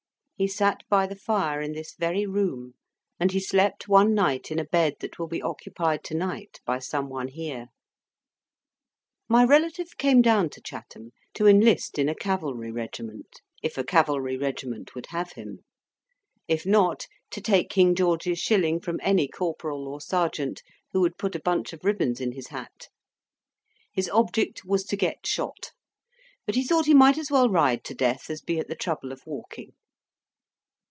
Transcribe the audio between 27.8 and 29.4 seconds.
to death as be at the trouble of